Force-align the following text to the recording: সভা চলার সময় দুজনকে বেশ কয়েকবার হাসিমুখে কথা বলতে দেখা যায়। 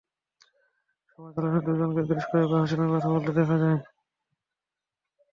সভা 1.09 1.29
চলার 1.35 1.51
সময় 1.51 1.63
দুজনকে 1.67 2.01
বেশ 2.09 2.23
কয়েকবার 2.31 2.59
হাসিমুখে 2.61 2.93
কথা 2.93 3.09
বলতে 3.13 3.31
দেখা 3.37 3.55
যায়। 3.63 3.79